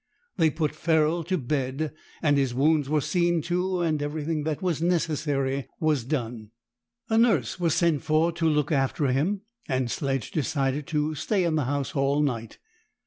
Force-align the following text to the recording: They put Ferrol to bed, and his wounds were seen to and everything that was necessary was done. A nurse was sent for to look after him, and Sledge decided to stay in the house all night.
They 0.37 0.49
put 0.49 0.73
Ferrol 0.73 1.23
to 1.25 1.37
bed, 1.37 1.93
and 2.23 2.35
his 2.35 2.55
wounds 2.55 2.89
were 2.89 3.01
seen 3.01 3.43
to 3.43 3.81
and 3.83 4.01
everything 4.01 4.45
that 4.45 4.59
was 4.63 4.81
necessary 4.81 5.67
was 5.79 6.03
done. 6.05 6.49
A 7.09 7.19
nurse 7.19 7.59
was 7.59 7.75
sent 7.75 8.01
for 8.01 8.31
to 8.31 8.49
look 8.49 8.71
after 8.71 9.09
him, 9.11 9.41
and 9.69 9.91
Sledge 9.91 10.31
decided 10.31 10.87
to 10.87 11.13
stay 11.13 11.43
in 11.43 11.53
the 11.53 11.65
house 11.65 11.93
all 11.95 12.23
night. 12.23 12.57